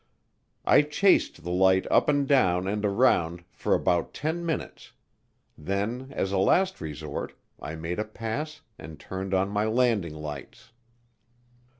I 0.65 0.81
chased 0.81 1.43
the 1.43 1.51
light 1.51 1.85
up 1.91 2.09
and 2.09 2.27
down 2.27 2.67
and 2.67 2.83
around 2.83 3.43
for 3.51 3.75
about 3.75 4.15
10 4.15 4.43
minutes, 4.43 4.93
then 5.55 6.07
as 6.15 6.31
a 6.31 6.39
last 6.39 6.81
resort 6.81 7.33
I 7.59 7.75
made 7.75 7.99
a 7.99 8.03
pass 8.05 8.61
and 8.79 8.99
turned 8.99 9.35
on 9.35 9.49
my 9.49 9.65
landing 9.65 10.15
lights. 10.15 10.71